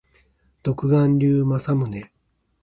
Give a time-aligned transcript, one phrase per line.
[0.63, 2.09] 独眼竜政宗